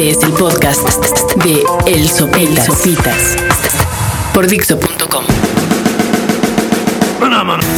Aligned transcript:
Este 0.00 0.18
es 0.18 0.24
el 0.24 0.32
podcast 0.32 1.34
de 1.44 1.62
El 1.86 2.08
Sopitas. 2.08 3.36
Por 4.32 4.46
Dixo.com. 4.46 5.39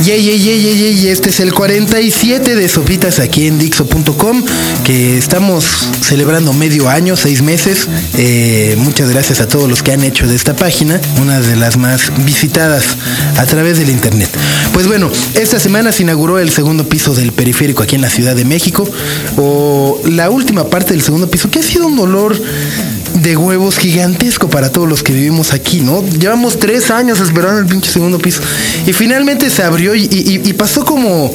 Yey, 0.05 0.23
yey, 0.23 0.39
yey, 0.39 0.61
yey, 0.61 0.95
yey, 0.95 1.09
este 1.09 1.31
es 1.31 1.41
el 1.41 1.53
47 1.53 2.55
de 2.55 2.69
Sopitas 2.69 3.19
aquí 3.19 3.49
en 3.49 3.59
Dixo.com, 3.59 4.45
que 4.85 5.19
estamos 5.19 5.89
celebrando 6.01 6.53
medio 6.53 6.89
año, 6.89 7.17
seis 7.17 7.43
meses. 7.43 7.89
Eh, 8.17 8.77
muchas 8.79 9.11
gracias 9.11 9.41
a 9.41 9.49
todos 9.49 9.69
los 9.69 9.83
que 9.83 9.91
han 9.91 10.05
hecho 10.05 10.29
de 10.29 10.37
esta 10.37 10.55
página 10.55 11.01
una 11.21 11.41
de 11.41 11.57
las 11.57 11.77
más 11.77 12.13
visitadas 12.25 12.97
a 13.37 13.45
través 13.47 13.79
del 13.79 13.91
internet. 13.91 14.31
Pues 14.73 14.87
bueno, 14.87 15.11
esta 15.35 15.59
semana 15.59 15.91
se 15.91 16.03
inauguró 16.05 16.39
el 16.39 16.51
segundo 16.51 16.89
piso 16.89 17.13
del 17.13 17.33
periférico 17.33 17.83
aquí 17.83 17.97
en 17.97 18.03
la 18.03 18.11
Ciudad 18.11 18.37
de 18.37 18.45
México, 18.45 18.89
o 19.37 20.01
la 20.05 20.31
última 20.31 20.71
parte 20.71 20.95
del 20.95 21.03
segundo 21.03 21.29
piso, 21.29 21.51
que 21.51 21.59
ha 21.59 21.63
sido 21.65 21.89
un 21.89 21.97
dolor 21.97 22.41
de 23.23 23.37
huevos 23.37 23.79
gigantesco 23.79 24.49
para 24.49 24.71
todos 24.71 24.89
los 24.89 25.03
que 25.03 25.13
vivimos 25.13 25.53
aquí, 25.53 25.81
¿no? 25.81 26.03
Llevamos 26.05 26.59
tres 26.59 26.91
años 26.91 27.21
esperando 27.21 27.61
el 27.61 27.67
pinche 27.67 27.91
segundo 27.91 28.19
piso. 28.19 28.41
Y 28.87 28.93
finalmente 28.93 29.49
se 29.51 29.63
abrió 29.63 29.95
y, 29.95 30.03
y- 30.11 30.41
y 30.49 30.53
pasó 30.55 30.85
como, 30.85 31.33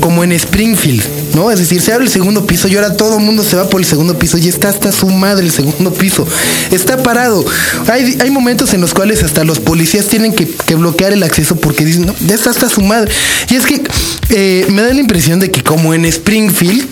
como 0.00 0.24
en 0.24 0.32
Springfield, 0.32 1.02
¿no? 1.36 1.50
Es 1.52 1.60
decir, 1.60 1.80
se 1.80 1.92
abre 1.92 2.06
el 2.06 2.10
segundo 2.10 2.46
piso 2.46 2.66
y 2.66 2.74
ahora 2.74 2.96
todo 2.96 3.18
el 3.18 3.24
mundo 3.24 3.44
se 3.44 3.54
va 3.56 3.68
por 3.68 3.80
el 3.80 3.86
segundo 3.86 4.18
piso 4.18 4.38
y 4.38 4.48
está 4.48 4.70
hasta 4.70 4.90
su 4.90 5.08
madre 5.08 5.44
el 5.44 5.52
segundo 5.52 5.92
piso. 5.92 6.26
Está 6.72 7.02
parado. 7.02 7.44
Hay, 7.88 8.16
hay 8.20 8.30
momentos 8.30 8.72
en 8.74 8.80
los 8.80 8.94
cuales 8.94 9.22
hasta 9.22 9.44
los 9.44 9.60
policías 9.60 10.06
tienen 10.06 10.32
que, 10.34 10.48
que 10.48 10.74
bloquear 10.74 11.12
el 11.12 11.22
acceso 11.22 11.54
porque 11.56 11.84
dicen, 11.84 12.06
no, 12.06 12.14
ya 12.26 12.34
está 12.34 12.50
hasta 12.50 12.68
su 12.68 12.80
madre. 12.80 13.12
Y 13.50 13.54
es 13.54 13.66
que 13.66 13.82
eh, 14.30 14.66
me 14.70 14.82
da 14.82 14.92
la 14.92 15.00
impresión 15.00 15.38
de 15.38 15.50
que 15.50 15.62
como 15.62 15.94
en 15.94 16.06
Springfield 16.06 16.88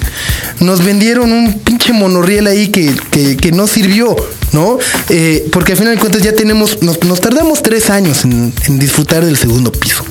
nos 0.61 0.85
vendieron 0.85 1.33
un 1.33 1.55
pinche 1.61 1.93
monorriel 1.93 2.47
ahí 2.47 2.69
que, 2.69 2.95
que- 3.11 3.53
no 3.55 3.67
sirvió, 3.67 4.15
¿no? 4.53 4.79
Eh, 5.09 5.47
porque 5.53 5.73
al 5.73 5.79
final 5.79 5.95
de 5.95 6.01
cuentas 6.01 6.23
ya 6.23 6.33
tenemos, 6.35 6.83
nos, 6.83 7.03
nos 7.05 7.21
tardamos 7.21 7.63
tres 7.63 7.89
años 7.89 8.25
en 8.25 8.53
disfrutar 8.79 9.25
del 9.25 9.37
segundo 9.37 9.71
piso. 9.73 10.05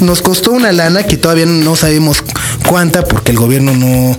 Nos 0.00 0.20
costó 0.20 0.50
una 0.52 0.72
lana 0.72 1.04
que 1.04 1.16
todavía 1.16 1.46
no 1.46 1.74
sabemos 1.76 2.22
cuánta 2.68 3.02
porque 3.02 3.32
el 3.32 3.38
gobierno 3.38 3.74
no 3.74 4.16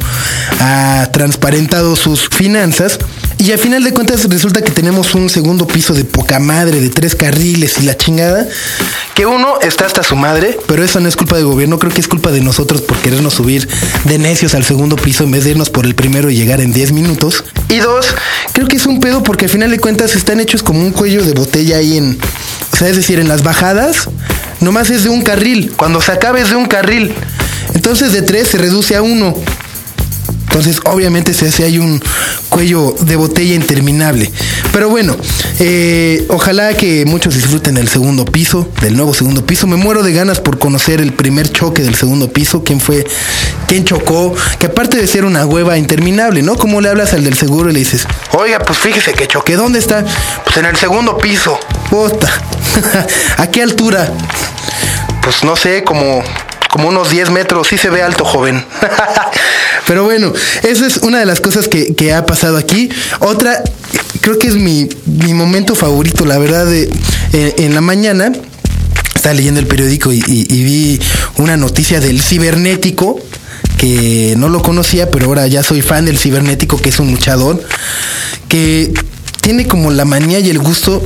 ha 0.60 1.08
transparentado 1.14 1.96
sus 1.96 2.30
finanzas. 2.30 2.98
Y 3.38 3.52
al 3.52 3.60
final 3.60 3.84
de 3.84 3.94
cuentas 3.94 4.28
resulta 4.28 4.62
que 4.62 4.72
tenemos 4.72 5.16
un 5.16 5.30
segundo 5.30 5.66
piso 5.66 5.94
de 5.94 6.04
poca 6.04 6.40
madre, 6.40 6.82
de 6.82 6.90
tres 6.90 7.16
carriles 7.16 7.78
y 7.80 7.84
la 7.84 7.96
chingada. 7.96 8.48
Que 9.14 9.26
uno 9.26 9.60
está 9.62 9.86
hasta 9.86 10.04
su 10.04 10.16
madre, 10.16 10.58
pero 10.68 10.84
eso 10.84 11.00
no 11.00 11.08
es 11.08 11.16
culpa 11.16 11.38
del 11.38 11.46
gobierno, 11.46 11.78
creo 11.78 11.94
que 11.94 12.02
es 12.02 12.08
culpa 12.08 12.32
de 12.32 12.42
nosotros 12.42 12.82
por 12.82 12.98
querernos 12.98 13.36
subir 13.36 13.70
de 14.06 14.18
necios 14.18 14.56
al 14.56 14.66
segundo 14.66 14.96
piso 14.96 15.24
en 15.24 15.32
vez 15.32 15.44
de 15.44 15.52
irnos 15.52 15.70
por 15.70 15.86
el 15.86 15.94
primero 15.94 16.30
y 16.30 16.36
llegar 16.36 16.60
en 16.60 16.74
10 16.74 16.92
minutos. 16.92 17.44
Y 17.70 17.78
dos, 17.78 18.08
creo 18.54 18.68
que 18.68 18.78
es 18.78 18.86
un 18.88 19.00
pedo 19.00 19.24
porque 19.24 19.46
al 19.46 19.52
final 19.52 19.70
de 19.70 19.80
cuentas 19.80 20.16
están 20.16 20.40
hechos 20.40 20.64
como 20.64 20.80
un 20.80 20.92
cuello 20.92 21.24
de 21.24 21.34
botella 21.34 21.78
ahí 21.78 21.98
en, 21.98 22.20
o 22.74 22.76
sea, 22.76 22.90
es 22.90 22.96
decir, 22.96 23.20
en 23.20 23.28
las 23.28 23.44
bajadas, 23.44 24.10
nomás 24.60 24.90
es 24.90 25.04
de 25.04 25.10
un 25.10 25.22
carril, 25.22 25.74
cuando 25.78 26.02
se 26.02 26.12
acabe 26.12 26.42
es 26.42 26.50
de 26.50 26.56
un 26.56 26.66
carril. 26.66 27.14
Entonces 27.74 28.14
de 28.14 28.22
tres 28.22 28.48
se 28.50 28.58
reduce 28.58 28.96
a 28.96 29.02
uno. 29.02 29.36
Entonces, 30.50 30.82
obviamente 30.86 31.36
se 31.36 31.48
hace 31.48 31.64
ahí 31.64 31.78
un 31.78 32.02
cuello 32.50 32.96
de 33.02 33.16
botella 33.16 33.54
interminable. 33.54 34.32
Pero 34.74 34.90
bueno, 34.90 35.16
eh, 35.60 36.26
ojalá 36.30 36.74
que 36.74 37.06
muchos 37.06 37.36
disfruten 37.36 37.76
del 37.76 37.88
segundo 37.88 38.26
piso, 38.26 38.68
del 38.82 38.96
nuevo 38.96 39.14
segundo 39.14 39.46
piso. 39.46 39.68
Me 39.68 39.76
muero 39.76 40.02
de 40.02 40.12
ganas 40.12 40.40
por 40.40 40.58
conocer 40.58 41.02
el 41.02 41.14
primer 41.14 41.52
choque 41.52 41.84
del 41.84 41.94
segundo 41.94 42.34
piso, 42.34 42.64
quién 42.64 42.80
fue, 42.80 43.06
quién 43.68 43.86
chocó, 43.86 44.34
que 44.58 44.66
aparte 44.66 44.98
de 44.98 45.06
ser 45.06 45.24
una 45.24 45.46
hueva 45.46 45.78
interminable, 45.78 46.42
¿no? 46.42 46.58
Como 46.58 46.82
le 46.82 46.90
hablas 46.90 47.14
al 47.14 47.24
del 47.24 47.38
seguro 47.38 47.70
y 47.70 47.74
le 47.74 47.80
dices, 47.80 48.08
oiga, 48.32 48.58
pues 48.60 48.80
fíjese 48.80 49.14
que 49.14 49.28
choqué, 49.28 49.56
¿dónde 49.56 49.78
está? 49.78 50.04
Pues 50.44 50.58
en 50.58 50.66
el 50.66 50.76
segundo 50.76 51.18
piso. 51.20 51.60
Puta. 51.92 52.28
¿A 53.38 53.48
qué 53.48 53.62
altura? 53.62 54.12
Pues 55.22 55.44
no 55.44 55.56
sé, 55.56 55.84
como 55.84 56.24
como 56.70 56.90
unos 56.90 57.10
10 57.10 57.32
metros, 57.32 57.68
sí 57.68 57.78
se 57.78 57.90
ve 57.90 58.02
alto, 58.02 58.26
joven. 58.26 58.64
Pero 59.88 60.04
bueno, 60.04 60.34
esa 60.64 60.86
es 60.86 60.98
una 60.98 61.20
de 61.20 61.26
las 61.26 61.42
cosas 61.42 61.68
que, 61.68 62.14
ha 62.14 62.26
pasado 62.26 62.58
aquí. 62.58 62.90
Otra, 63.20 63.64
creo 64.22 64.38
que 64.38 64.48
es 64.48 64.56
mi, 64.56 64.88
momento 65.34 65.76
favorito, 65.76 66.26
la 66.26 66.38
verdad, 66.38 66.66
de, 66.66 66.90
eh, 67.34 67.56
en 67.58 67.74
la 67.74 67.82
mañana. 67.82 68.32
Estaba 69.16 69.34
leyendo 69.34 69.60
el 69.60 69.68
periódico 69.68 70.14
y 70.14 70.24
vi 70.24 71.00
una 71.38 71.58
noticia 71.58 72.00
del 72.00 72.22
cibernético, 72.22 73.20
que 73.78 74.36
no 74.38 74.50
lo 74.50 74.62
conocía, 74.62 75.10
pero 75.10 75.28
ahora 75.28 75.48
ya 75.48 75.64
soy 75.64 75.82
fan 75.82 76.06
del 76.06 76.18
cibernético, 76.18 76.80
que 76.82 76.90
es 76.90 77.00
un 77.00 77.12
luchador, 77.12 77.64
que 78.48 78.94
tiene 79.42 79.68
como 79.68 79.92
la 79.92 80.06
manía 80.06 80.40
y 80.40 80.50
el 80.50 80.60
gusto 80.60 81.02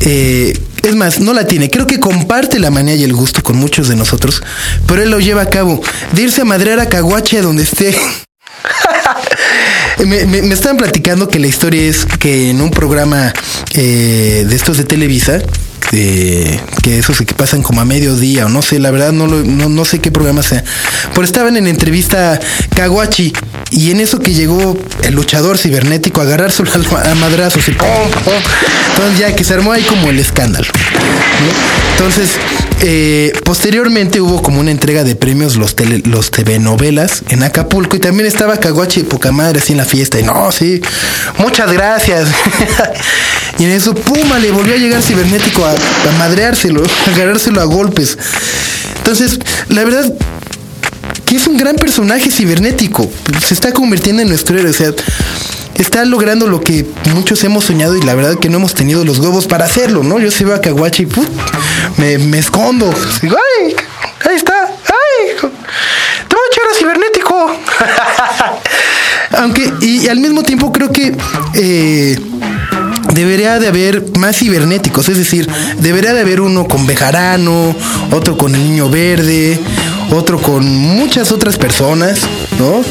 eh, 0.00 0.52
es 0.84 0.94
más, 0.94 1.20
no 1.20 1.32
la 1.34 1.46
tiene. 1.46 1.70
Creo 1.70 1.86
que 1.86 1.98
comparte 2.00 2.58
la 2.58 2.70
manía 2.70 2.94
y 2.94 3.04
el 3.04 3.12
gusto 3.14 3.42
con 3.42 3.56
muchos 3.56 3.88
de 3.88 3.96
nosotros, 3.96 4.42
pero 4.86 5.02
él 5.02 5.10
lo 5.10 5.18
lleva 5.20 5.42
a 5.42 5.50
cabo. 5.50 5.80
De 6.12 6.22
irse 6.22 6.42
a 6.42 6.44
madrear 6.44 6.80
a 6.80 6.88
Caguache 6.88 7.40
donde 7.42 7.62
esté. 7.62 7.94
me, 10.06 10.24
me- 10.26 10.54
estaban 10.54 10.76
platicando 10.76 11.28
que 11.28 11.38
la 11.38 11.46
historia 11.46 11.82
es 11.82 12.06
que 12.18 12.50
en 12.50 12.60
un 12.60 12.70
programa 12.70 13.32
eh, 13.74 14.44
de 14.48 14.56
estos 14.56 14.78
de 14.78 14.84
Televisa, 14.84 15.40
de- 15.90 16.60
que 16.82 16.98
esos 16.98 17.18
que 17.18 17.34
pasan 17.34 17.62
como 17.62 17.80
a 17.80 17.84
mediodía 17.84 18.46
o 18.46 18.48
no 18.48 18.62
sé, 18.62 18.78
la 18.78 18.90
verdad 18.90 19.12
no, 19.12 19.26
no, 19.26 19.68
no 19.68 19.84
sé 19.84 20.00
qué 20.00 20.10
programa 20.10 20.42
sea, 20.42 20.62
pero 21.14 21.24
estaban 21.24 21.56
en 21.56 21.66
entrevista 21.66 22.38
Caguachi 22.74 23.32
y 23.70 23.90
en 23.90 24.00
eso 24.00 24.18
que 24.20 24.34
llegó 24.34 24.76
el 25.02 25.14
luchador 25.14 25.56
cibernético 25.58 26.20
a 26.20 26.24
agarrárselo 26.24 26.70
a, 26.96 27.10
a 27.10 27.14
madrazos 27.14 27.66
y 27.68 27.72
pum. 27.72 27.86
Entonces 28.94 29.18
ya 29.18 29.34
que 29.34 29.44
se 29.44 29.54
armó 29.54 29.72
ahí 29.72 29.82
como 29.82 30.10
el 30.10 30.18
escándalo. 30.18 30.66
Entonces, 31.92 32.30
eh, 32.82 33.32
posteriormente 33.44 34.20
hubo 34.20 34.42
como 34.42 34.60
una 34.60 34.70
entrega 34.70 35.04
de 35.04 35.14
premios 35.16 35.56
los, 35.56 35.74
tele, 35.76 36.02
los 36.04 36.30
TV 36.30 36.58
novelas 36.58 37.22
en 37.28 37.42
Acapulco 37.42 37.96
y 37.96 38.00
también 38.00 38.26
estaba 38.26 38.56
Caguachi 38.58 39.02
de 39.02 39.08
poca 39.08 39.32
madre 39.32 39.60
así 39.60 39.72
en 39.72 39.78
la 39.78 39.84
fiesta. 39.84 40.18
Y 40.18 40.22
no, 40.24 40.50
sí, 40.52 40.80
muchas 41.38 41.72
gracias. 41.72 42.28
y 43.58 43.64
en 43.64 43.70
eso, 43.70 43.94
puma, 43.94 44.38
le 44.38 44.50
volvió 44.50 44.74
a 44.74 44.78
llegar 44.78 45.02
cibernético 45.02 45.64
a, 45.64 45.74
madreárselo, 46.18 46.82
a 46.82 47.10
agarrárselo 47.10 47.60
a 47.60 47.64
golpes. 47.64 48.18
Entonces, 48.98 49.38
la 49.68 49.84
verdad, 49.84 50.12
que 51.24 51.36
es 51.36 51.46
un 51.46 51.56
gran 51.56 51.76
personaje 51.76 52.30
cibernético. 52.30 53.08
Se 53.46 53.54
está 53.54 53.72
convirtiendo 53.72 54.22
en 54.22 54.28
nuestro 54.28 54.58
héroe. 54.58 54.70
O 54.70 54.74
sea, 54.74 54.90
está 55.76 56.04
logrando 56.04 56.48
lo 56.48 56.60
que 56.60 56.84
muchos 57.14 57.44
hemos 57.44 57.64
soñado 57.64 57.96
y 57.96 58.02
la 58.02 58.14
verdad 58.14 58.38
que 58.38 58.48
no 58.48 58.58
hemos 58.58 58.74
tenido 58.74 59.04
los 59.04 59.18
huevos 59.18 59.46
para 59.46 59.66
hacerlo, 59.66 60.02
¿no? 60.02 60.18
Yo 60.18 60.30
se 60.30 60.44
veo 60.44 60.54
a 60.54 60.60
Caguachi 60.60 61.04
y 61.04 61.06
¡put! 61.06 61.28
me, 61.96 62.18
me 62.18 62.38
escondo. 62.38 62.92
Digo, 63.22 63.36
¡ay! 63.60 63.74
Ahí 64.28 64.36
está. 64.36 64.54
¡Ay! 64.64 65.36
Te 65.38 66.36
voy 66.36 66.44
a 66.44 66.50
echar 66.50 66.64
a 66.72 66.78
cibernético. 66.78 67.56
Aunque, 69.38 69.72
y, 69.80 70.04
y 70.04 70.08
al 70.08 70.18
mismo 70.18 70.42
tiempo 70.42 70.72
creo 70.72 70.90
que. 70.90 71.14
eh, 71.54 72.18
Debería 73.14 73.60
de 73.60 73.68
haber 73.68 74.18
más 74.18 74.38
cibernéticos, 74.38 75.08
es 75.08 75.16
decir, 75.16 75.48
debería 75.78 76.12
de 76.12 76.20
haber 76.20 76.40
uno 76.40 76.66
con 76.66 76.84
Bejarano, 76.84 77.72
otro 78.10 78.36
con 78.36 78.56
el 78.56 78.64
niño 78.64 78.90
verde, 78.90 79.60
otro 80.10 80.42
con 80.42 80.66
muchas 80.66 81.30
otras 81.30 81.56
personas, 81.56 82.22
¿no? 82.58 82.82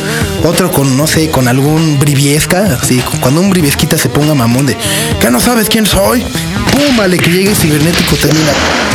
Otro 0.47 0.71
con, 0.71 0.95
no 0.95 1.07
sé, 1.07 1.29
con 1.29 1.49
algún 1.49 1.99
briviesca, 1.99 2.79
así, 2.81 3.03
cuando 3.19 3.41
un 3.41 3.49
briviesquita 3.49 3.97
se 3.97 4.07
ponga 4.07 4.33
mamón 4.33 4.65
de, 4.65 4.77
¿qué 5.19 5.29
no 5.29 5.41
sabes 5.41 5.67
quién 5.67 5.85
soy? 5.85 6.21
¡Pum! 6.21 6.95
Vale, 6.95 7.17
que 7.17 7.29
llegue 7.29 7.53
cibernético, 7.53 8.15
termina, 8.15 8.53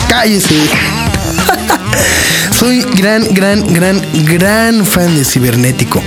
cállese. 0.08 0.54
Soy 2.58 2.80
gran, 2.96 3.22
gran, 3.34 3.66
gran, 3.72 4.00
gran 4.24 4.86
fan 4.86 5.14
de 5.14 5.24
cibernético. 5.24 6.02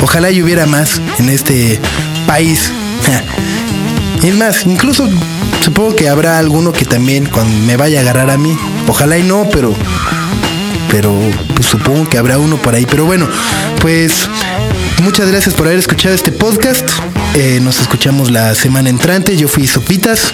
Ojalá 0.00 0.30
y 0.30 0.42
hubiera 0.42 0.66
más 0.66 1.00
en 1.18 1.28
este 1.28 1.80
país. 2.26 2.70
Es 4.22 4.34
más, 4.36 4.66
incluso 4.66 5.08
supongo 5.64 5.94
que 5.96 6.08
habrá 6.08 6.38
alguno 6.38 6.72
que 6.72 6.84
también 6.84 7.26
cuando 7.26 7.56
me 7.66 7.76
vaya 7.76 7.98
a 7.98 8.02
agarrar 8.02 8.30
a 8.30 8.36
mí. 8.36 8.56
Ojalá 8.86 9.16
y 9.18 9.22
no, 9.22 9.48
pero. 9.52 9.74
Pero 10.90 11.14
pues, 11.54 11.66
supongo 11.68 12.08
que 12.08 12.18
habrá 12.18 12.38
uno 12.38 12.56
por 12.56 12.74
ahí. 12.74 12.86
Pero 12.86 13.04
bueno, 13.04 13.28
pues 13.80 14.28
muchas 15.02 15.28
gracias 15.30 15.54
por 15.54 15.66
haber 15.66 15.78
escuchado 15.78 16.14
este 16.14 16.32
podcast. 16.32 16.88
Eh, 17.34 17.60
nos 17.62 17.78
escuchamos 17.80 18.30
la 18.30 18.54
semana 18.54 18.88
entrante. 18.90 19.36
Yo 19.36 19.48
fui 19.48 19.66
Sopitas. 19.66 20.32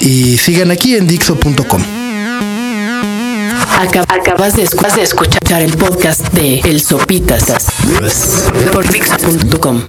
Y 0.00 0.38
sigan 0.38 0.70
aquí 0.70 0.94
en 0.94 1.06
Dixo.com. 1.08 1.82
Acab- 3.80 4.06
Acabas 4.08 4.54
de 4.56 4.62
escuchar 5.02 5.60
el 5.62 5.76
podcast 5.76 6.20
de 6.32 6.60
El 6.60 6.80
Sopitas 6.80 7.44
por 8.72 8.88
Dixo.com. 8.88 9.88